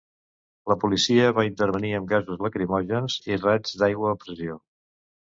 [0.71, 4.57] La policia va intervenir amb gasos lacrimògens i raigs d'aigua a pressió.